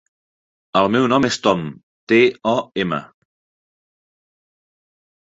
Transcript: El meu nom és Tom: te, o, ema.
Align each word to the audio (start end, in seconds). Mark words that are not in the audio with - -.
El 0.79 0.87
meu 0.93 1.03
nom 1.11 1.27
és 1.27 1.35
Tom: 1.47 1.61
te, 2.11 2.19
o, 2.53 2.55
ema. 2.85 2.99